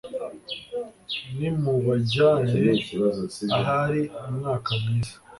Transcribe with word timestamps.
Nimubajyane 1.37 2.67
ahari 3.57 4.01
umwuka 4.27 4.71
mwiza, 4.81 5.13